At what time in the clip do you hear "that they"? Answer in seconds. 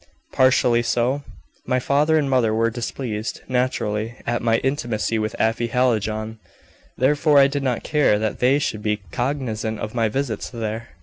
8.17-8.57